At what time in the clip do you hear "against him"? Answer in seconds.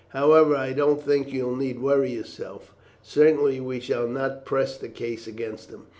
5.27-5.85